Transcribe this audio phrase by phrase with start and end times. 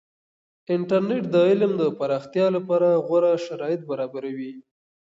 [0.75, 4.53] انټرنیټ د علم د پراختیا لپاره غوره شرایط برابروي.